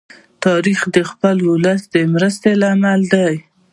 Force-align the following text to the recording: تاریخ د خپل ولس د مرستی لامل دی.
تاریخ 0.45 0.79
د 0.95 0.97
خپل 1.09 1.35
ولس 1.51 1.81
د 1.93 1.95
مرستی 2.13 2.53
لامل 2.61 3.01
دی. 3.13 3.35